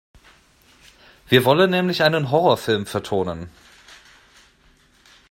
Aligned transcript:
Wir 1.29 1.45
wollen 1.45 1.69
nämlich 1.69 2.01
einen 2.01 2.31
Horrorfilm 2.31 2.87
vertonen. 2.87 3.51